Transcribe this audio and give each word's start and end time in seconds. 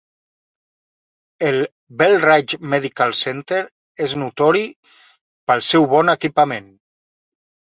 El 1.49 1.57
Belridge 1.99 2.59
Medical 2.73 3.13
Centre 3.19 3.59
és 4.07 4.17
notori 4.23 4.65
pel 5.53 5.63
seu 5.69 5.87
bon 5.93 6.11
equipament. 6.19 6.75